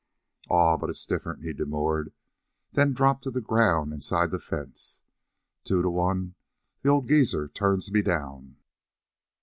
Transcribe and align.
"Aw, 0.49 0.77
but 0.77 0.89
it's 0.89 1.05
different," 1.05 1.43
he 1.43 1.53
demurred, 1.53 2.11
then 2.73 2.91
dropped 2.91 3.23
to 3.25 3.29
the 3.29 3.39
ground 3.39 3.93
inside 3.93 4.31
the 4.31 4.39
fence. 4.39 5.03
"Two 5.63 5.83
to 5.83 5.91
one 5.91 6.33
the 6.81 6.89
old 6.89 7.07
geezer 7.07 7.47
turns 7.47 7.91
me 7.91 8.01
down." 8.01 8.55